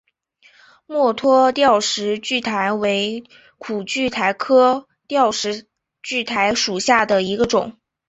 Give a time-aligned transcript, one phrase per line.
[0.87, 3.23] 墨脱吊石苣苔为
[3.59, 5.67] 苦苣苔科吊石
[6.01, 7.77] 苣苔属下的一个种。